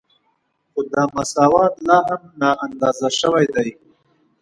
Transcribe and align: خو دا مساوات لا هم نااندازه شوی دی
خو 0.71 0.79
دا 0.93 1.03
مساوات 1.15 1.73
لا 1.87 1.97
هم 2.07 2.21
نااندازه 2.41 3.09
شوی 3.19 3.45
دی 3.55 3.69